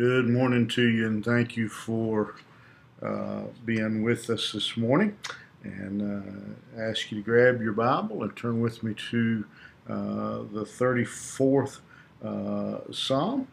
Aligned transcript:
Good 0.00 0.30
morning 0.30 0.66
to 0.68 0.88
you, 0.88 1.06
and 1.06 1.22
thank 1.22 1.58
you 1.58 1.68
for 1.68 2.36
uh, 3.02 3.42
being 3.66 4.02
with 4.02 4.30
us 4.30 4.50
this 4.50 4.74
morning. 4.74 5.14
And 5.62 6.00
uh, 6.00 6.80
ask 6.80 7.12
you 7.12 7.18
to 7.18 7.22
grab 7.22 7.60
your 7.60 7.74
Bible 7.74 8.22
and 8.22 8.34
turn 8.34 8.62
with 8.62 8.82
me 8.82 8.94
to 9.10 9.44
uh, 9.86 10.38
the 10.54 10.64
34th 10.64 11.80
uh, 12.24 12.90
Psalm. 12.90 13.46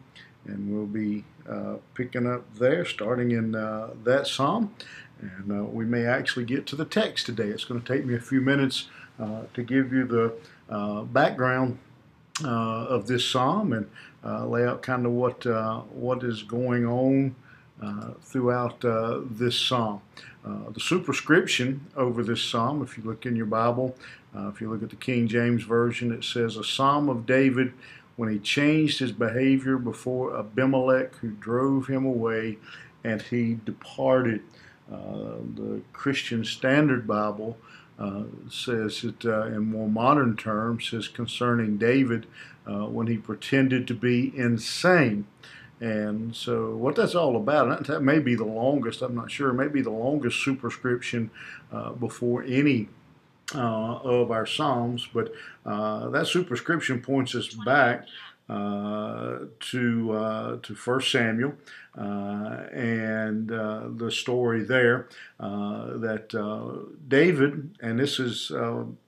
And 0.46 0.74
we'll 0.74 0.86
be 0.86 1.26
uh, 1.46 1.74
picking 1.92 2.26
up 2.26 2.46
there, 2.54 2.86
starting 2.86 3.32
in 3.32 3.54
uh, 3.54 3.90
that 4.04 4.26
Psalm. 4.26 4.74
And 5.20 5.70
we 5.74 5.84
may 5.84 6.06
actually 6.06 6.46
get 6.46 6.64
to 6.68 6.76
the 6.76 6.86
text 6.86 7.26
today. 7.26 7.48
It's 7.48 7.66
going 7.66 7.82
to 7.82 7.94
take 7.94 8.06
me 8.06 8.14
a 8.14 8.20
few 8.20 8.40
minutes 8.40 8.88
to 9.18 9.62
give 9.62 9.92
you 9.92 10.06
the 10.06 11.04
background 11.12 11.78
of 12.42 13.06
this 13.06 13.28
Psalm 13.28 13.74
and 13.74 13.90
lay 14.24 14.64
out 14.66 14.82
kind 14.82 15.06
of 15.06 15.12
what 15.12 15.46
uh, 15.46 15.80
what 15.90 16.22
is 16.22 16.42
going 16.42 16.86
on 16.86 17.34
uh, 17.82 18.10
throughout 18.22 18.80
this 19.30 19.58
psalm. 19.58 20.00
the 20.44 20.80
superscription 20.80 21.86
over 21.96 22.22
this 22.22 22.42
psalm, 22.42 22.82
if 22.82 22.96
you 22.96 23.04
look 23.04 23.26
in 23.26 23.36
your 23.36 23.46
Bible, 23.46 23.96
if 24.34 24.60
you 24.60 24.70
look 24.70 24.82
at 24.82 24.90
the 24.90 24.96
King 24.96 25.26
James 25.28 25.64
Version, 25.64 26.12
it 26.12 26.24
says, 26.24 26.56
A 26.56 26.64
psalm 26.64 27.08
of 27.08 27.26
David 27.26 27.72
when 28.18 28.28
he 28.28 28.38
changed 28.40 28.98
his 28.98 29.12
behavior 29.12 29.78
before 29.78 30.36
Abimelech, 30.36 31.14
who 31.16 31.30
drove 31.30 31.86
him 31.86 32.04
away, 32.04 32.58
and 33.04 33.22
he 33.22 33.60
departed. 33.64 34.42
Uh, 34.92 35.36
the 35.54 35.80
Christian 35.92 36.44
Standard 36.44 37.06
Bible 37.06 37.56
uh, 37.96 38.22
says 38.50 39.04
it 39.04 39.24
uh, 39.24 39.42
in 39.46 39.70
more 39.70 39.88
modern 39.88 40.36
terms, 40.36 40.90
says 40.90 41.06
concerning 41.06 41.78
David, 41.78 42.26
uh, 42.68 42.86
when 42.86 43.06
he 43.06 43.16
pretended 43.16 43.86
to 43.88 43.94
be 43.94 44.32
insane. 44.36 45.26
And 45.80 46.34
so, 46.34 46.74
what 46.74 46.96
that's 46.96 47.14
all 47.14 47.36
about, 47.36 47.86
that 47.86 48.02
may 48.02 48.18
be 48.18 48.34
the 48.34 48.44
longest, 48.44 49.00
I'm 49.00 49.14
not 49.14 49.30
sure, 49.30 49.52
maybe 49.52 49.80
the 49.80 49.90
longest 49.90 50.42
superscription 50.42 51.30
uh, 51.72 51.92
before 51.92 52.42
any 52.42 52.88
uh, 53.54 53.98
of 53.98 54.30
our 54.30 54.44
Psalms, 54.44 55.08
but 55.14 55.32
uh, 55.64 56.08
that 56.10 56.26
superscription 56.26 57.00
points 57.00 57.34
us 57.34 57.48
back 57.48 58.06
to 58.48 60.12
uh, 60.12 60.56
to 60.62 60.74
First 60.74 61.12
Samuel 61.12 61.54
uh, 61.96 62.66
and 62.72 63.50
uh, 63.50 63.88
the 63.96 64.10
story 64.10 64.62
there 64.62 65.08
uh, 65.40 65.98
that 65.98 66.96
David, 67.08 67.76
and 67.80 67.98
this 67.98 68.18
is 68.18 68.52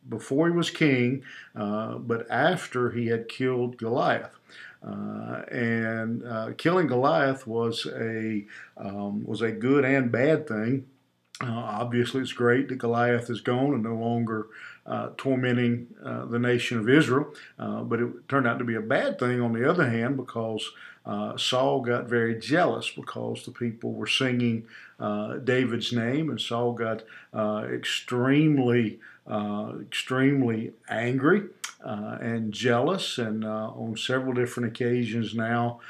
before 0.08 0.48
he 0.48 0.54
was 0.54 0.70
king, 0.70 1.22
but 1.54 2.30
after 2.30 2.90
he 2.90 3.06
had 3.06 3.28
killed 3.28 3.76
Goliath. 3.76 4.36
Uh, 4.82 5.42
and 5.52 6.24
uh, 6.24 6.52
killing 6.56 6.86
Goliath 6.86 7.46
was 7.46 7.86
a 7.86 8.46
um, 8.78 9.24
was 9.26 9.42
a 9.42 9.52
good 9.52 9.84
and 9.84 10.10
bad 10.10 10.48
thing. 10.48 10.86
Uh, 11.42 11.52
obviously, 11.52 12.22
it's 12.22 12.32
great 12.32 12.68
that 12.68 12.76
Goliath 12.78 13.28
is 13.28 13.42
gone 13.42 13.74
and 13.74 13.82
no 13.82 13.94
longer 13.94 14.46
uh, 14.86 15.10
tormenting 15.16 15.86
uh, 16.04 16.24
the 16.24 16.38
nation 16.38 16.78
of 16.78 16.88
Israel. 16.88 17.32
Uh, 17.58 17.82
but 17.82 18.00
it 18.00 18.28
turned 18.28 18.46
out 18.46 18.58
to 18.58 18.64
be 18.64 18.74
a 18.74 18.80
bad 18.80 19.18
thing 19.18 19.40
on 19.40 19.52
the 19.52 19.68
other 19.68 19.88
hand 19.88 20.16
because 20.16 20.70
uh, 21.06 21.36
Saul 21.36 21.80
got 21.80 22.06
very 22.06 22.38
jealous 22.38 22.90
because 22.90 23.44
the 23.44 23.50
people 23.50 23.92
were 23.92 24.06
singing 24.06 24.66
uh, 24.98 25.34
David's 25.36 25.92
name, 25.92 26.28
and 26.28 26.40
Saul 26.40 26.72
got 26.72 27.02
extremely, 27.72 28.98
extremely 29.80 30.72
angry. 30.88 31.44
and 31.82 32.52
jealous, 32.52 33.16
and 33.16 33.44
on 33.44 33.96
several 33.96 34.34
different 34.34 34.68
occasions 34.68 35.34
now, 35.34 35.80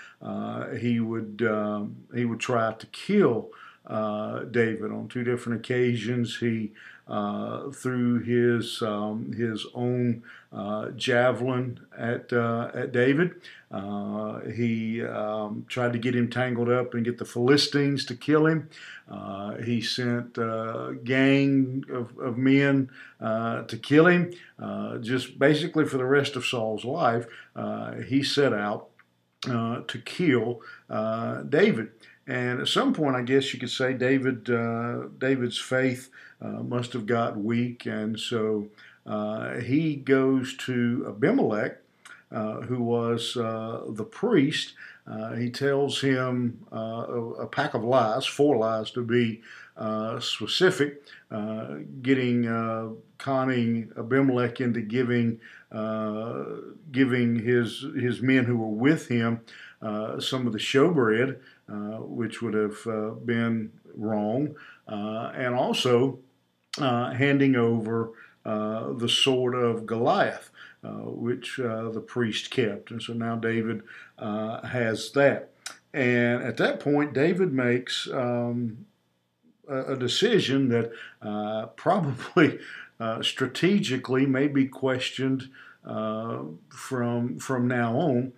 he 0.78 1.00
would 1.00 1.42
um, 1.42 1.96
he 2.14 2.24
would 2.24 2.40
try 2.40 2.72
to 2.72 2.86
kill 2.86 3.50
David. 3.88 4.92
On 4.92 5.08
two 5.08 5.24
different 5.24 5.58
occasions, 5.60 6.38
he 6.38 6.72
uh, 7.10 7.70
threw 7.70 8.20
his 8.20 8.80
um, 8.82 9.32
his 9.32 9.66
own 9.74 10.22
uh, 10.52 10.90
javelin 10.90 11.80
at 11.98 12.32
uh, 12.32 12.70
at 12.72 12.92
David. 12.92 13.32
Uh, 13.68 14.40
he 14.42 15.02
um, 15.02 15.64
tried 15.68 15.92
to 15.92 15.98
get 15.98 16.14
him 16.14 16.30
tangled 16.30 16.68
up 16.68 16.94
and 16.94 17.04
get 17.04 17.18
the 17.18 17.24
Philistines 17.24 18.04
to 18.04 18.14
kill 18.14 18.46
him. 18.46 18.68
Uh, 19.10 19.56
he 19.56 19.80
sent 19.80 20.38
a 20.38 20.96
gang 21.02 21.84
of, 21.90 22.16
of 22.18 22.38
men 22.38 22.88
to 23.20 23.78
kill 23.82 24.06
him. 24.06 24.32
just 25.00 25.36
basically 25.36 25.84
for 25.84 25.98
the 25.98 26.04
rest 26.04 26.36
of 26.36 26.46
Saul's 26.46 26.84
life, 26.84 27.26
he 28.06 28.22
set 28.22 28.52
out 28.52 28.88
to 29.42 30.02
kill 30.04 30.62
David. 31.48 31.90
And 32.30 32.60
at 32.60 32.68
some 32.68 32.94
point, 32.94 33.16
I 33.16 33.22
guess 33.22 33.52
you 33.52 33.58
could 33.58 33.70
say 33.70 33.92
David 33.92 34.44
David's 35.18 35.58
faith 35.58 36.10
uh, 36.40 36.62
must 36.62 36.92
have 36.92 37.04
got 37.04 37.36
weak, 37.36 37.86
and 37.86 38.18
so 38.18 38.68
uh, 39.04 39.54
he 39.54 39.96
goes 39.96 40.56
to 40.58 41.06
Abimelech, 41.08 41.78
uh, 42.30 42.60
who 42.60 42.84
was 42.84 43.36
uh, 43.36 43.82
the 43.88 44.04
priest. 44.04 44.74
Uh, 45.08 45.34
he 45.34 45.50
tells 45.50 46.00
him 46.00 46.64
a, 46.70 47.48
pack 47.50 47.74
of 47.74 47.82
lies, 47.82 48.26
four 48.26 48.56
lies 48.56 48.92
to 48.92 49.02
be 49.02 49.42
specific, 50.20 51.02
getting 52.00 52.96
conning 53.18 53.90
Abimelech 53.98 54.60
into 54.60 54.82
giving 54.82 55.40
giving 56.92 57.40
his 57.40 57.84
his 57.96 58.22
men 58.22 58.44
who 58.44 58.56
were 58.56 58.68
with 58.68 59.08
him 59.08 59.40
some 60.20 60.46
of 60.46 60.52
the 60.52 60.58
showbread, 60.60 61.40
which 61.70 62.42
would 62.42 62.54
have 62.54 63.26
been 63.26 63.72
wrong, 63.94 64.54
and 64.86 65.54
also 65.54 66.18
uh, 66.78 67.10
handing 67.12 67.56
over 67.56 68.12
uh, 68.44 68.92
the 68.92 69.08
sword 69.08 69.54
of 69.54 69.86
Goliath, 69.86 70.50
uh, 70.84 70.88
which 70.88 71.58
uh, 71.60 71.90
the 71.90 72.00
priest 72.00 72.50
kept. 72.50 72.90
And 72.90 73.02
so 73.02 73.12
now 73.12 73.36
David 73.36 73.82
uh, 74.18 74.66
has 74.66 75.10
that. 75.12 75.50
And 75.92 76.42
at 76.42 76.56
that 76.58 76.80
point, 76.80 77.12
David 77.12 77.52
makes 77.52 78.08
um, 78.12 78.86
a, 79.68 79.96
decision 79.96 80.68
that 80.68 80.92
uh, 81.20 81.66
probably 81.76 82.58
strategically 83.22 84.26
may 84.26 84.46
be 84.46 84.66
questioned. 84.66 85.50
from 85.82 87.38
from 87.38 87.66
now 87.66 87.96
on, 87.96 88.32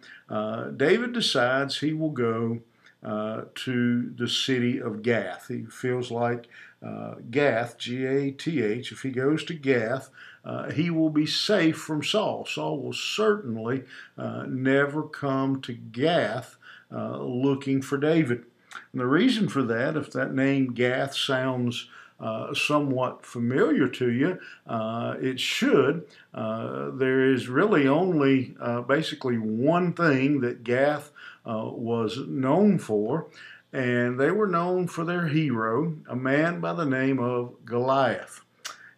David 0.77 1.13
decides 1.13 1.79
he 1.79 1.93
will 1.93 2.11
go 2.11 2.61
uh, 3.03 3.43
to 3.55 4.11
the 4.17 4.29
city 4.29 4.79
of 4.81 5.03
Gath. 5.03 5.49
He 5.49 5.65
feels 5.65 6.11
like 6.11 6.49
uh, 6.85 7.15
Gath, 7.31 7.79
G 7.79 8.07
A 8.07 8.31
T 8.31 8.63
H, 8.63 8.93
if 8.93 9.03
he 9.03 9.11
goes 9.11 9.45
to 9.45 9.55
Gath, 9.55 10.11
uh, 10.45 10.71
he 10.71 10.91
will 10.91 11.11
be 11.11 11.27
safe 11.27 11.79
from 11.79 12.03
Saul. 12.03 12.47
Saul 12.47 12.81
will 12.81 12.93
certainly 12.93 13.85
uh, 14.19 14.45
never 14.49 15.03
come 15.03 15.61
to 15.63 15.73
Gath 15.73 16.57
uh, 16.91 17.19
looking 17.19 17.83
for 17.83 17.99
David. 17.99 18.45
And 18.93 19.01
the 19.01 19.07
reason 19.07 19.49
for 19.49 19.63
that, 19.63 19.97
if 19.97 20.11
that 20.13 20.35
name 20.35 20.73
Gath 20.75 21.15
sounds 21.15 21.89
uh, 22.23 22.55
somewhat 22.55 23.27
familiar 23.27 23.89
to 23.89 24.11
you. 24.11 24.39
Uh, 24.67 25.17
it 25.21 25.41
should. 25.41 26.07
Uh, 26.33 26.91
there 26.91 27.33
is 27.33 27.49
really 27.49 27.89
only 27.89 28.55
uh, 28.61 28.81
basically 28.83 29.37
one 29.37 29.93
thing 29.93 30.41
that 30.41 30.63
Gath 30.63 31.11
uh, 31.47 31.69
was 31.73 32.19
known 32.29 32.79
for, 32.79 33.27
and 33.73 34.19
they 34.19 34.31
were 34.31 34.47
known 34.47 34.87
for 34.87 35.05
their 35.05 35.29
hero, 35.29 35.97
a 36.09 36.17
man 36.17 36.61
by 36.61 36.73
the 36.73 36.85
name 36.85 37.19
of 37.19 37.65
Goliath. 37.65 38.43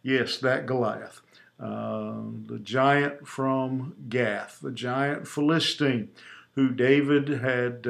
Yes, 0.03 0.39
that 0.39 0.67
Goliath. 0.67 1.21
the 1.59 2.61
giant 2.63 3.27
from 3.27 3.95
Gath, 4.09 4.59
the 4.61 4.73
giant 4.73 5.27
Philistine 5.27 6.11
who 6.55 6.71
David 6.71 7.29
had 7.29 7.87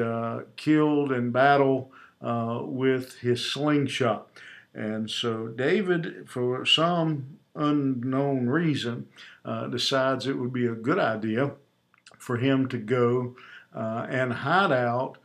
killed 0.55 1.11
in 1.11 1.31
battle 1.31 1.91
with 2.21 3.19
his 3.19 3.45
slingshot. 3.45 4.27
And 4.73 5.09
so 5.09 5.47
David, 5.47 6.29
for 6.29 6.65
some 6.65 7.39
unknown 7.55 8.47
reason, 8.49 9.07
uh, 9.45 9.67
decides 9.67 10.27
it 10.27 10.37
would 10.37 10.51
be 10.51 10.65
a 10.65 10.75
good 10.75 10.99
idea 10.99 11.51
for 12.17 12.37
him 12.37 12.67
to 12.67 12.77
go 12.77 13.35
uh, 13.75 14.07
and 14.09 14.31
hide 14.31 14.71
out, 14.71 15.17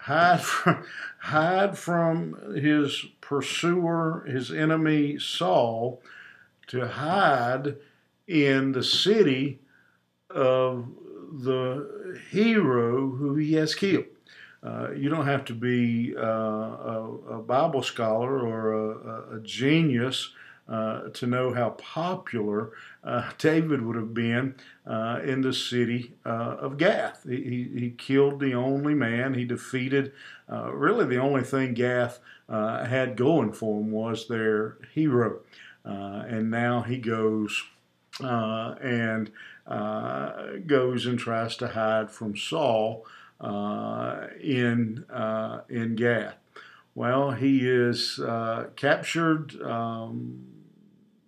hide 0.00 0.40
from, 0.42 0.84
hide 1.18 1.78
from 1.78 2.56
his 2.56 3.04
pursuer, 3.20 4.24
his 4.26 4.50
enemy 4.50 5.18
Saul, 5.18 6.02
to 6.68 6.88
hide 6.88 7.76
in 8.26 8.72
the 8.72 8.82
city 8.82 9.60
of 10.30 10.86
the 11.32 12.20
hero 12.30 13.10
who 13.10 13.34
he 13.34 13.54
has 13.54 13.74
killed. 13.74 14.06
Uh, 14.62 14.90
you 14.92 15.10
don't 15.10 15.26
have 15.26 15.44
to 15.44 15.52
be 15.52 16.14
uh, 16.16 16.22
a, 16.22 17.18
a, 17.32 17.42
Bible 17.42 17.82
scholar 17.82 18.40
or 18.40 18.72
a, 18.72 19.36
a 19.36 19.40
genius 19.40 20.32
uh, 20.66 21.10
to 21.10 21.26
know 21.26 21.52
how 21.52 21.70
popular 21.70 22.70
uh, 23.04 23.30
David 23.36 23.82
would 23.82 23.96
have 23.96 24.14
been 24.14 24.54
uh, 24.86 25.20
in 25.22 25.42
the 25.42 25.52
city 25.52 26.14
uh, 26.24 26.56
of 26.58 26.78
Gath. 26.78 27.24
He, 27.28 27.68
he, 27.74 27.94
killed 27.98 28.40
the 28.40 28.54
only 28.54 28.94
man. 28.94 29.34
He 29.34 29.44
defeated 29.44 30.12
uh, 30.50 30.72
really 30.72 31.04
the 31.04 31.18
only 31.18 31.42
thing 31.42 31.74
Gath 31.74 32.18
had 32.48 33.14
going 33.14 33.52
for 33.52 33.78
him 33.78 33.90
was 33.90 34.26
their 34.26 34.78
hero. 34.94 35.40
and 35.84 36.50
now 36.50 36.80
he 36.80 36.96
goes 36.96 37.62
and 38.20 39.30
goes 40.66 41.04
and 41.04 41.18
tries 41.18 41.58
to 41.58 41.68
hide 41.68 42.10
from 42.10 42.38
Saul 42.38 43.04
in 43.42 45.04
in 45.68 45.94
Gath. 45.94 46.36
Well, 46.94 47.32
he 47.32 47.68
is 47.68 48.18
captured, 48.76 49.60
um, 49.60 50.53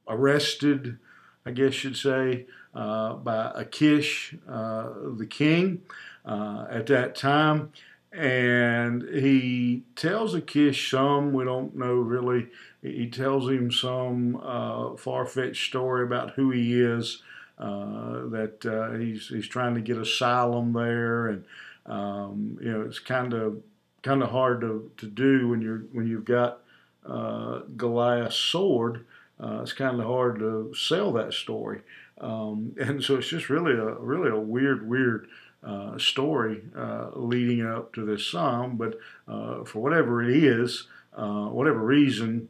arrested, 0.08 0.98
I 1.44 1.50
guess 1.50 1.84
you'd 1.84 1.96
say, 1.96 2.46
uh, 2.74 3.14
by 3.14 3.52
Achish, 3.54 4.34
uh, 4.48 4.90
the 5.16 5.26
king, 5.26 5.82
uh, 6.24 6.66
at 6.70 6.86
that 6.86 7.14
time. 7.14 7.72
And 8.12 9.02
he 9.02 9.82
tells 9.94 10.34
Achish 10.34 10.90
some, 10.90 11.32
we 11.32 11.44
don't 11.44 11.76
know 11.76 11.94
really, 11.94 12.48
he 12.82 13.08
tells 13.08 13.48
him 13.48 13.70
some 13.70 14.40
uh, 14.42 14.96
far 14.96 15.26
fetched 15.26 15.68
story 15.68 16.04
about 16.04 16.30
who 16.32 16.50
he 16.50 16.80
is, 16.80 17.22
uh, 17.58 18.26
that 18.28 18.96
he's, 18.98 19.28
he's 19.28 19.48
trying 19.48 19.74
to 19.74 19.80
get 19.80 19.98
asylum 19.98 20.72
there. 20.72 21.28
And, 21.28 21.44
um, 21.86 22.58
you 22.60 22.72
know, 22.72 22.82
it's 22.82 22.98
kind 22.98 23.32
of 23.34 23.62
kind 24.06 24.22
of 24.22 24.30
hard 24.30 24.60
to, 24.60 24.90
to 24.96 25.06
do 25.06 25.48
when 25.48 25.60
you're 25.60 25.84
when 25.92 26.06
you've 26.06 26.24
got 26.24 26.60
uh, 27.04 27.60
Goliath's 27.76 28.36
sword. 28.36 29.04
Uh, 29.38 29.60
it's 29.62 29.72
kind 29.72 30.00
of 30.00 30.06
hard 30.06 30.38
to 30.38 30.72
sell 30.74 31.12
that 31.12 31.32
story, 31.32 31.80
um, 32.20 32.74
and 32.80 33.02
so 33.02 33.16
it's 33.16 33.28
just 33.28 33.48
really 33.48 33.72
a 33.72 33.94
really 33.94 34.30
a 34.30 34.38
weird 34.38 34.88
weird 34.88 35.28
uh, 35.62 35.98
story 35.98 36.62
uh, 36.76 37.10
leading 37.14 37.64
up 37.64 37.92
to 37.94 38.04
this 38.04 38.26
psalm. 38.26 38.76
But 38.76 38.98
uh, 39.28 39.64
for 39.64 39.80
whatever 39.80 40.22
it 40.22 40.36
is, 40.36 40.86
uh, 41.16 41.46
whatever 41.46 41.80
reason, 41.80 42.48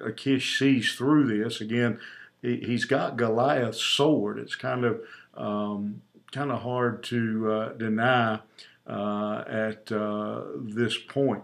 Achish 0.00 0.58
sees 0.58 0.94
through 0.94 1.38
this. 1.38 1.60
Again, 1.60 1.98
he, 2.40 2.72
has 2.72 2.84
got 2.84 3.16
Goliath's 3.16 3.80
sword. 3.80 4.38
It's 4.38 4.54
kind 4.54 4.84
of 4.84 5.00
um, 5.34 6.02
kind 6.30 6.50
of 6.50 6.62
hard 6.62 7.02
to 7.04 7.74
deny 7.78 8.40
uh, 8.86 9.44
at 9.46 9.92
uh, 9.92 10.42
this 10.60 10.98
point. 10.98 11.42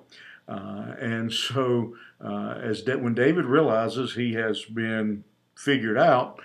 Uh, 0.48 0.94
and 0.98 1.32
so, 1.32 1.94
as 2.20 2.82
da- 2.82 2.96
when 2.96 3.14
David 3.14 3.44
realizes 3.44 4.14
he 4.14 4.32
has 4.34 4.64
been 4.64 5.24
figured 5.54 5.98
out, 5.98 6.40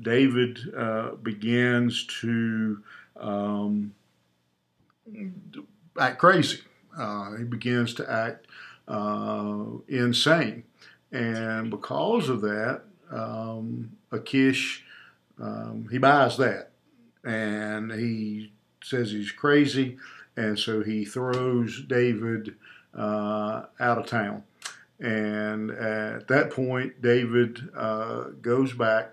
David 0.00 0.58
begins 1.22 2.06
to 2.20 2.82
um, 3.18 3.94
act 5.98 6.18
crazy. 6.18 6.60
he 7.38 7.44
begins 7.44 7.94
to 7.94 8.10
act 8.10 8.46
insane. 9.88 10.62
And 11.12 11.70
because 11.70 12.28
of 12.28 12.40
that, 12.42 12.82
um, 13.10 13.92
Achish, 14.12 14.84
um, 15.40 15.88
he 15.90 15.98
buys 15.98 16.36
that. 16.38 16.70
And 17.24 17.92
he 17.92 18.52
says 18.82 19.10
he's 19.10 19.32
crazy, 19.32 19.98
and 20.36 20.58
so 20.58 20.82
he 20.82 21.04
throws 21.04 21.82
David 21.82 22.50
uh, 22.50 22.52
out 22.96 23.98
of 23.98 24.06
town. 24.06 24.42
And 24.98 25.70
at 25.70 26.28
that 26.28 26.50
point, 26.50 27.02
David 27.02 27.68
uh, 27.76 28.30
goes 28.40 28.72
back 28.72 29.10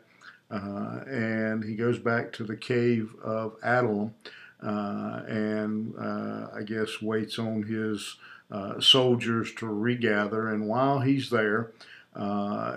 uh, 0.49 1.01
and 1.07 1.63
he 1.63 1.75
goes 1.75 1.99
back 1.99 2.31
to 2.33 2.43
the 2.43 2.55
cave 2.55 3.13
of 3.21 3.55
Adullam 3.63 4.13
uh, 4.61 5.23
and 5.27 5.93
uh, 5.99 6.47
I 6.55 6.63
guess 6.63 7.01
waits 7.01 7.37
on 7.37 7.63
his 7.63 8.15
uh, 8.49 8.79
soldiers 8.79 9.53
to 9.55 9.67
regather. 9.67 10.47
And 10.47 10.67
while 10.67 10.99
he's 10.99 11.29
there, 11.29 11.71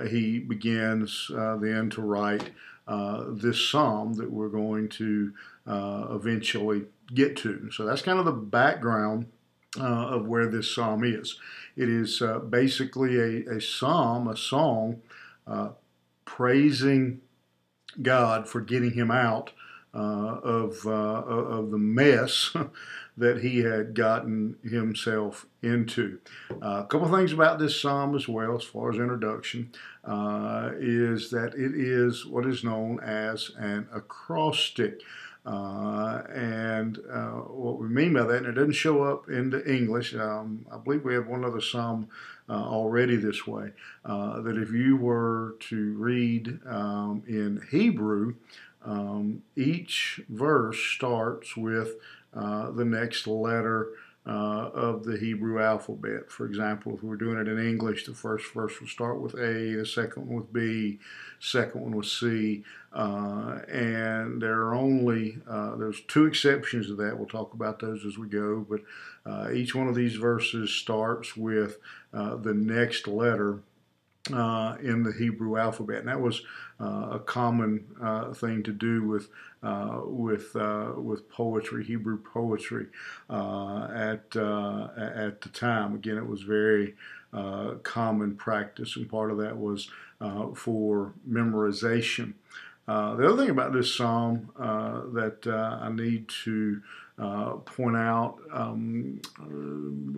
he 0.08 0.40
begins 0.40 1.30
then 1.30 1.90
to 1.90 2.02
write 2.02 2.50
this 2.88 3.68
psalm 3.68 4.14
that 4.14 4.30
we're 4.30 4.48
going 4.48 4.88
to 4.88 5.32
uh, 5.66 6.08
eventually 6.10 6.86
get 7.14 7.36
to. 7.36 7.70
So 7.70 7.84
that's 7.84 8.02
kind 8.02 8.18
of 8.18 8.24
the 8.24 8.32
background 8.32 9.26
uh, 9.78 9.82
of 9.82 10.26
where 10.26 10.46
this 10.46 10.74
psalm 10.74 11.04
is. 11.04 11.38
It 11.76 11.88
is 11.88 12.22
uh, 12.22 12.38
basically 12.38 13.18
a, 13.18 13.56
a, 13.56 13.60
psalm, 13.60 14.28
a 14.28 14.36
song, 14.36 15.02
uh, 15.46 15.70
praising 16.24 17.20
God 18.00 18.48
for 18.48 18.60
getting 18.60 18.92
him 18.92 19.10
out 19.10 19.52
uh, 19.94 20.40
of, 20.42 20.86
uh, 20.86 20.90
of 20.90 21.70
the 21.70 21.78
mess 21.78 22.54
that 23.16 23.40
he 23.40 23.60
had 23.60 23.94
gotten 23.94 24.56
himself 24.62 25.46
into. 25.62 26.18
Uh, 26.50 26.82
a 26.84 26.86
couple 26.86 27.10
things 27.10 27.32
about 27.32 27.58
this 27.58 27.80
psalm 27.80 28.14
as 28.14 28.28
well, 28.28 28.56
as 28.56 28.64
far 28.64 28.90
as 28.90 28.98
introduction, 28.98 29.72
uh, 30.04 30.70
is 30.78 31.30
that 31.30 31.54
it 31.54 31.74
is 31.74 32.26
what 32.26 32.44
is 32.44 32.62
known 32.62 33.00
as 33.00 33.52
an 33.58 33.88
acrostic. 33.92 35.00
Uh, 35.46 36.24
and 36.34 36.98
uh, 37.08 37.30
what 37.30 37.78
we 37.78 37.86
mean 37.88 38.12
by 38.12 38.24
that, 38.24 38.38
and 38.38 38.46
it 38.46 38.52
doesn't 38.52 38.72
show 38.72 39.04
up 39.04 39.28
in 39.28 39.50
the 39.50 39.64
English, 39.72 40.12
um, 40.16 40.66
I 40.72 40.76
believe 40.76 41.04
we 41.04 41.14
have 41.14 41.28
one 41.28 41.44
other 41.44 41.60
psalm 41.60 42.08
uh, 42.48 42.52
already 42.52 43.14
this 43.14 43.46
way, 43.46 43.70
uh, 44.04 44.40
that 44.40 44.56
if 44.56 44.72
you 44.72 44.96
were 44.96 45.54
to 45.68 45.94
read 45.94 46.58
um, 46.66 47.22
in 47.28 47.62
Hebrew, 47.70 48.34
um, 48.84 49.44
each 49.54 50.20
verse 50.28 50.80
starts 50.80 51.56
with 51.56 51.94
uh, 52.34 52.72
the 52.72 52.84
next 52.84 53.28
letter 53.28 53.90
uh, 54.26 54.70
of 54.74 55.04
the 55.04 55.16
Hebrew 55.16 55.62
alphabet. 55.62 56.30
For 56.30 56.46
example, 56.46 56.94
if 56.94 57.02
we 57.02 57.08
were 57.08 57.16
doing 57.16 57.38
it 57.38 57.48
in 57.48 57.64
English, 57.64 58.06
the 58.06 58.14
first 58.14 58.52
verse 58.52 58.80
will 58.80 58.88
start 58.88 59.20
with 59.20 59.34
A, 59.34 59.74
the 59.74 59.86
second 59.86 60.26
one 60.26 60.36
with 60.36 60.52
B, 60.52 60.98
second 61.38 61.80
one 61.80 61.96
with 61.96 62.06
C, 62.06 62.64
uh, 62.92 63.60
and 63.68 64.42
there 64.42 64.62
are 64.62 64.74
only 64.74 65.38
uh, 65.48 65.76
there's 65.76 66.00
two 66.02 66.26
exceptions 66.26 66.86
to 66.88 66.96
that. 66.96 67.16
We'll 67.16 67.28
talk 67.28 67.54
about 67.54 67.78
those 67.78 68.04
as 68.04 68.18
we 68.18 68.26
go, 68.28 68.66
but 68.68 68.80
uh, 69.24 69.52
each 69.52 69.74
one 69.74 69.86
of 69.86 69.94
these 69.94 70.16
verses 70.16 70.72
starts 70.72 71.36
with 71.36 71.78
uh, 72.12 72.36
the 72.36 72.54
next 72.54 73.06
letter 73.06 73.60
uh, 74.32 74.76
in 74.82 75.02
the 75.02 75.12
Hebrew 75.12 75.56
alphabet, 75.56 75.98
and 75.98 76.08
that 76.08 76.20
was 76.20 76.42
uh, 76.80 77.08
a 77.12 77.18
common 77.18 77.86
uh, 78.02 78.32
thing 78.34 78.62
to 78.64 78.72
do 78.72 79.02
with 79.06 79.28
uh, 79.62 80.00
with 80.04 80.54
uh, 80.54 80.92
with 80.96 81.28
poetry, 81.30 81.84
Hebrew 81.84 82.18
poetry, 82.18 82.86
uh, 83.30 83.88
at 83.92 84.36
at 84.36 85.40
the 85.40 85.50
time. 85.52 85.94
Again, 85.94 86.18
it 86.18 86.26
was 86.26 86.42
very 86.42 86.94
common 87.82 88.36
practice, 88.36 88.96
and 88.96 89.08
part 89.08 89.30
of 89.30 89.38
that 89.38 89.56
was 89.58 89.90
for 90.54 91.12
memorization. 91.28 92.34
the 92.86 93.26
other 93.26 93.36
thing 93.36 93.50
about 93.50 93.72
this 93.72 93.94
psalm 93.94 94.50
that 94.58 95.46
I 95.46 95.90
need 95.90 96.28
to 96.44 96.82
point 97.64 97.96
out, 97.96 98.38
um, 98.52 99.20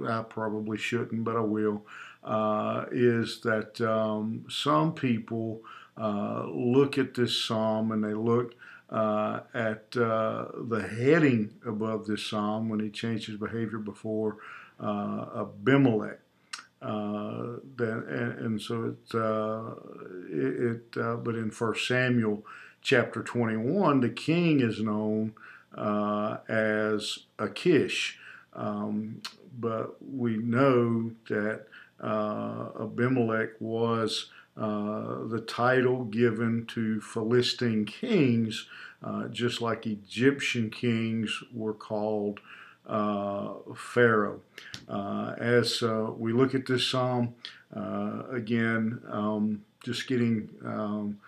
I 0.09 0.23
probably 0.23 0.77
shouldn't, 0.79 1.25
but 1.25 1.37
I 1.37 1.41
will 1.41 1.83
uh, 2.25 2.85
is 2.91 3.41
that 3.41 3.81
um, 3.81 4.45
some 4.49 4.93
people 4.93 5.63
uh, 5.97 6.45
look 6.47 6.99
at 6.99 7.15
this 7.15 7.45
psalm 7.45 7.93
and 7.93 8.05
they 8.05 8.15
look 8.15 8.55
uh, 8.91 9.41
at 9.55 9.97
uh, 9.97 10.47
the 10.69 10.81
heading 10.81 11.53
above 11.67 12.07
this 12.07 12.27
psalm 12.27 12.69
when 12.69 12.81
he 12.81 12.89
changed 12.91 13.27
his 13.27 13.37
behavior 13.37 13.79
before 13.79 14.37
uh, 14.81 15.27
Abimelech. 15.37 16.21
Uh, 16.81 17.57
then, 17.77 18.05
and, 18.09 18.39
and, 18.39 18.63
so 18.63 18.95
it, 20.31 20.93
it, 20.93 21.25
but 21.25 21.35
in 21.35 21.51
First 21.51 21.89
Samuel 21.89 22.45
chapter 22.81 23.23
21, 23.23 24.01
the 24.01 24.09
king 24.09 24.61
is 24.61 24.81
known 24.81 25.35
as 25.77 27.19
Achish. 27.39 28.19
Um, 28.55 29.23
but 29.59 29.97
we 30.01 30.37
know 30.37 31.13
that 31.29 31.67
Abimelech 32.03 33.51
was 33.61 34.31
uh, 34.59 35.25
the 35.29 35.41
title 35.41 36.05
given 36.05 36.67
to 36.67 37.01
Philistine 37.01 37.85
kings, 37.85 38.67
uh, 39.05 39.29
just 39.29 39.61
like 39.61 39.87
Egyptian 39.87 40.69
kings 40.69 41.45
were 41.55 41.73
called 41.73 42.41
uh, 42.85 43.53
Pharaoh. 43.77 44.41
Uh, 44.89 45.35
as 45.39 45.81
uh, 45.83 46.11
we 46.17 46.33
look 46.33 46.57
at 46.57 46.67
this 46.67 46.85
psalm, 46.85 47.35
again, 48.33 49.01
um, 49.09 49.63
just 49.85 50.09
getting 50.09 50.49
um, 50.65 51.21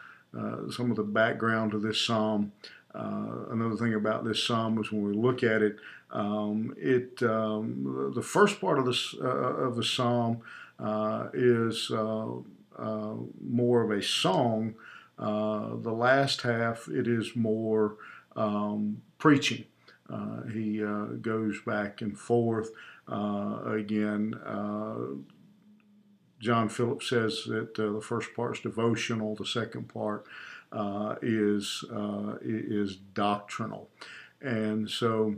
some 0.72 0.90
of 0.90 0.96
the 0.96 1.04
background 1.04 1.70
to 1.70 1.78
this 1.78 2.00
psalm. 2.00 2.50
another 2.94 3.76
thing 3.76 3.94
about 3.94 4.24
this 4.24 4.42
psalm 4.42 4.80
is 4.80 4.90
when 4.90 5.04
we 5.04 5.12
look 5.12 5.44
at 5.44 5.62
it, 5.62 5.76
um, 6.12 6.74
it 6.76 7.22
um, 7.22 8.12
the 8.14 8.22
first 8.22 8.60
part 8.60 8.78
of 8.78 8.86
this 8.86 9.14
uh, 9.20 9.26
of 9.26 9.76
the 9.76 9.84
psalm 9.84 10.42
uh, 10.78 11.28
is 11.34 11.90
uh, 11.90 12.26
uh, 12.78 13.14
more 13.40 13.82
of 13.82 13.90
a 13.90 14.02
song. 14.02 14.74
Uh, 15.18 15.76
the 15.76 15.92
last 15.92 16.42
half, 16.42 16.88
it 16.88 17.06
is 17.06 17.36
more 17.36 17.96
um, 18.36 19.02
preaching. 19.18 19.64
Uh, 20.08 20.42
he 20.52 20.82
uh, 20.82 21.04
goes 21.20 21.60
back 21.66 22.00
and 22.00 22.18
forth. 22.18 22.70
Uh, 23.06 23.60
again, 23.66 24.34
John 26.38 26.70
Phillips 26.70 27.10
says 27.10 27.44
that 27.48 27.74
the 27.74 28.00
first 28.00 28.34
part 28.34 28.56
is 28.56 28.62
devotional, 28.62 29.36
the 29.36 29.44
second 29.44 29.92
part 29.92 30.24
is 31.22 31.84
is 32.42 32.96
doctrinal, 32.96 33.90
and 34.40 34.88
so 34.88 35.34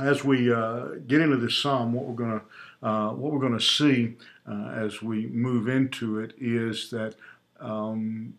as 0.00 0.24
we 0.24 0.52
uh, 0.52 0.86
get 1.06 1.20
into 1.20 1.36
this 1.36 1.56
psalm, 1.56 1.92
what 1.92 2.06
we're 2.06 2.14
going 2.14 2.40
to 2.40 2.86
uh, 2.86 3.12
what 3.12 3.32
we're 3.32 3.38
going 3.38 3.58
to 3.58 3.60
see 3.60 4.16
uh, 4.50 4.72
as 4.74 5.00
we 5.02 5.26
move 5.26 5.68
into 5.68 6.18
it 6.18 6.34
is 6.40 6.90
that 6.90 7.14
um, 7.60 8.34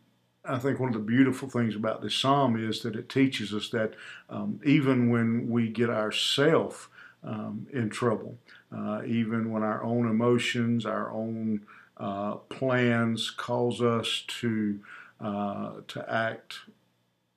I 0.45 0.57
think 0.59 0.79
one 0.79 0.89
of 0.89 0.93
the 0.93 0.99
beautiful 0.99 1.49
things 1.49 1.75
about 1.75 2.01
this 2.01 2.15
psalm 2.15 2.57
is 2.57 2.81
that 2.81 2.95
it 2.95 3.07
teaches 3.07 3.53
us 3.53 3.69
that 3.69 3.93
um, 4.29 4.59
even 4.65 5.09
when 5.09 5.49
we 5.49 5.69
get 5.69 5.89
ourselves 5.89 6.87
um, 7.23 7.67
in 7.71 7.89
trouble, 7.89 8.37
uh, 8.75 9.01
even 9.05 9.51
when 9.51 9.63
our 9.63 9.81
own 9.81 10.09
emotions, 10.09 10.85
our 10.85 11.09
own 11.11 11.61
uh, 11.95 12.35
plans 12.49 13.29
cause 13.29 13.81
us 13.81 14.25
to 14.27 14.79
uh, 15.21 15.75
to 15.87 16.11
act, 16.11 16.55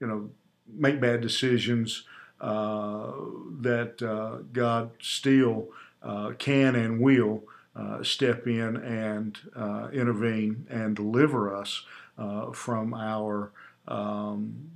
you 0.00 0.06
know, 0.08 0.30
make 0.68 1.00
bad 1.00 1.20
decisions. 1.20 2.04
Uh, 2.40 3.12
that 3.60 4.02
uh, 4.02 4.42
God 4.52 4.90
still 5.00 5.68
uh, 6.02 6.32
can 6.38 6.74
and 6.76 7.00
will 7.00 7.42
step 8.02 8.46
in 8.46 8.76
and 8.76 9.38
intervene 9.92 10.66
and 10.70 10.96
deliver 10.96 11.54
us 11.54 11.84
from 12.52 12.94
our 12.94 13.52
um, 13.88 14.70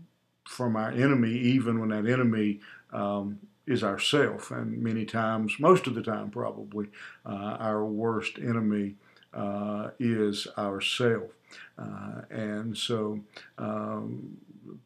from 0.46 0.74
our 0.76 0.90
enemy, 0.90 1.32
even 1.32 1.78
when 1.78 1.90
that 1.90 2.10
enemy 2.10 2.60
um, 2.92 3.38
is 3.66 3.84
ourself, 3.84 4.50
and 4.50 4.82
many 4.82 5.04
times, 5.04 5.54
most 5.60 5.86
of 5.86 5.94
the 5.94 6.02
time, 6.02 6.28
probably, 6.30 6.88
uh, 7.24 7.56
our 7.60 7.84
worst 7.84 8.36
enemy 8.38 8.96
uh, 9.32 9.90
is 10.00 10.48
ourself. 10.58 11.30
Uh, 11.78 12.22
and 12.30 12.76
so, 12.76 13.20
um, 13.58 14.36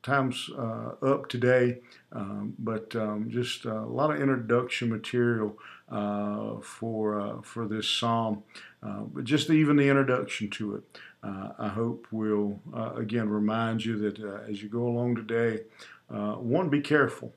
time's 0.03 0.51
uh, 0.57 0.93
up 1.03 1.29
today, 1.29 1.79
um, 2.13 2.55
but 2.59 2.95
um, 2.97 3.29
just 3.31 3.65
a 3.65 3.83
lot 3.83 4.11
of 4.11 4.21
introduction 4.21 4.91
material 4.91 5.57
uh, 5.91 6.61
for 6.61 7.21
uh, 7.21 7.43
for 7.43 7.67
this 7.69 7.89
psalm. 7.89 8.43
Uh, 8.83 9.01
but 9.01 9.25
just 9.25 9.51
even 9.51 9.77
the 9.77 9.89
introduction 9.89 10.49
to 10.51 10.77
it, 10.77 11.01
uh, 11.23 11.51
I 11.59 11.69
hope 11.69 12.07
will 12.11 12.61
uh, 12.75 12.95
again 12.95 13.29
remind 13.29 13.85
you 13.85 13.97
that 13.99 14.19
as 14.49 14.63
you 14.63 14.69
go 14.69 14.87
along 14.87 15.17
today. 15.17 15.63
one, 16.09 16.69
be 16.69 16.81
careful. 16.81 17.35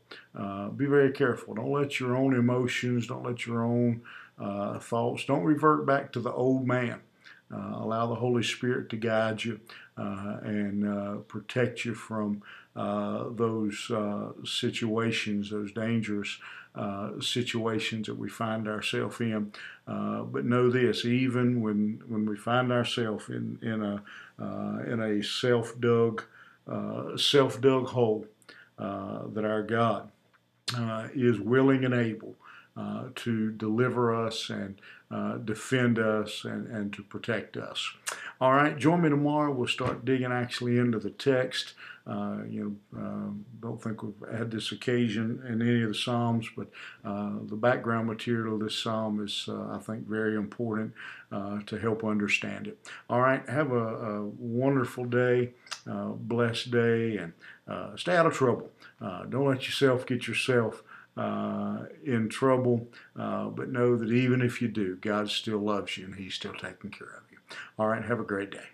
be 0.75 0.86
very 0.86 1.12
careful. 1.12 1.56
Don't 1.56 1.72
let 1.72 2.00
your 2.00 2.15
own 2.15 2.34
emotions, 2.34 3.08
don't 3.08 3.25
let 3.25 3.46
your 3.46 3.63
own 3.63 4.01
thoughts, 4.79 5.25
don't 5.25 5.44
revert 5.44 5.86
back 5.86 6.12
to 6.13 6.20
the 6.20 6.32
old 6.32 6.67
man. 6.67 7.01
Uh, 7.54 7.75
allow 7.75 8.08
the 8.08 8.16
Holy 8.16 8.44
Spirit 8.44 8.89
to 8.89 8.98
guide 8.98 9.44
you 9.44 9.60
uh, 9.98 10.38
and 10.44 10.88
uh, 10.88 11.16
protect 11.27 11.86
you 11.86 11.94
from 11.94 12.42
uh, 12.75 13.25
those 13.32 13.89
uh, 13.89 14.32
situations, 14.44 15.50
those 15.50 15.72
dangerous 15.72 16.38
uh, 16.75 17.12
situations 17.22 18.06
that 18.08 18.18
we 18.18 18.30
find 18.30 18.68
ourselves 18.68 19.20
in. 19.22 19.51
but 19.86 20.44
know 20.46 20.70
this: 20.70 21.06
even 21.06 21.62
when 21.62 22.04
when 22.08 22.25
we 22.25 22.36
find 22.36 22.72
ourselves 22.72 23.30
in 23.30 23.58
in 23.62 23.82
a 23.82 24.04
in 24.86 25.00
a 25.00 25.24
self 25.24 25.80
dug 25.80 26.24
self 27.18 27.62
dug 27.62 27.88
hole, 27.88 28.27
that 28.77 29.46
our 29.46 29.63
God 29.63 30.12
is 31.16 31.39
willing 31.39 31.86
and 31.86 31.94
able 31.94 32.36
uh, 32.78 33.06
to 33.16 33.52
deliver 33.52 34.14
us 34.14 34.52
and 34.52 34.80
uh, 35.10 35.38
defend 35.38 35.98
us 35.98 36.46
and, 36.46 36.68
and 36.68 36.94
to 36.94 37.02
protect 37.02 37.58
us. 37.58 37.92
All 38.40 38.54
right, 38.54 38.78
join 38.78 39.02
me 39.02 39.10
tomorrow. 39.10 39.52
We'll 39.52 39.68
start 39.68 40.06
digging 40.06 40.32
actually 40.32 40.78
into 40.78 41.00
the 41.00 41.10
text. 41.10 41.74
Uh, 42.06 42.38
you 42.48 42.78
know, 42.94 43.02
uh, 43.02 43.32
don't 43.62 43.82
think 43.82 44.04
we've 44.04 44.14
had 44.32 44.52
this 44.52 44.72
occasion 44.72 45.42
in 45.48 45.62
any 45.62 45.82
of 45.82 45.90
the 45.90 45.96
Psalms, 45.96 46.48
but 46.56 46.68
uh, 47.04 47.32
the 47.48 47.56
background 47.56 48.08
material 48.08 48.54
of 48.54 48.60
this 48.60 48.78
Psalm 48.78 49.26
is, 49.26 49.50
I 49.50 49.80
think, 49.80 50.08
very 50.08 50.36
important 50.36 50.94
to 51.32 51.78
help 51.80 52.04
understand 52.04 52.68
it. 52.68 52.78
All 53.10 53.22
right, 53.22 53.48
have 53.50 53.72
a, 53.72 53.76
a 53.76 54.24
wonderful 54.24 55.06
day, 55.06 55.52
blessed 55.86 56.70
day, 56.70 57.18
and 57.18 57.34
stay 58.00 58.16
out 58.16 58.28
of 58.28 58.34
trouble. 58.34 58.70
don't 59.02 59.48
let 59.48 59.66
yourself 59.66 60.06
get 60.06 60.28
yourself 60.28 60.84
uh, 61.18 61.86
in 62.04 62.30
trouble, 62.30 62.88
uh, 63.18 63.46
but 63.46 63.70
know 63.70 63.96
that 63.96 64.12
even 64.12 64.42
if 64.42 64.62
you 64.62 64.68
do, 64.68 64.96
God 64.98 65.30
still 65.30 65.60
loves 65.60 65.98
you 65.98 66.06
and 66.06 66.16
He's 66.16 66.34
still 66.34 66.54
taking 66.54 66.92
care 66.92 67.08
of 67.08 67.24
you. 67.32 67.38
All 67.80 67.88
right, 67.88 68.04
have 68.04 68.20
a 68.20 68.24
great 68.24 68.52
day. 68.52 68.68